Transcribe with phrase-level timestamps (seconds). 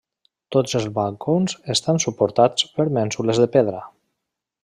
[0.53, 3.83] Tots els balcons estan suportats per mènsules de pedra.